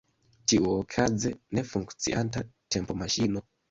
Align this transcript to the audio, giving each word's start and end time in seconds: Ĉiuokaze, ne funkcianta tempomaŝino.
Ĉiuokaze, 0.53 1.33
ne 1.59 1.67
funkcianta 1.77 2.47
tempomaŝino. 2.53 3.51